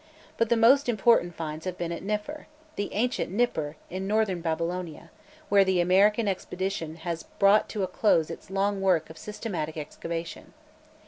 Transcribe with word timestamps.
But 0.35 0.49
the 0.49 0.57
most 0.57 0.89
important 0.89 1.35
finds 1.35 1.65
have 1.65 1.77
been 1.77 1.91
at 1.91 2.01
Niffer, 2.01 2.47
the 2.75 2.91
ancient 2.91 3.29
Nippur, 3.31 3.75
in 3.91 4.07
Northern 4.07 4.41
Babylonia, 4.41 5.11
where 5.47 5.63
the 5.63 5.79
American 5.79 6.27
expedition 6.27 6.95
has 7.05 7.21
brought 7.21 7.69
to 7.69 7.83
a 7.83 7.87
close 7.87 8.31
its 8.31 8.49
long 8.49 8.81
work 8.81 9.11
of 9.11 9.17
systematic 9.19 9.77
excavation. 9.77 10.53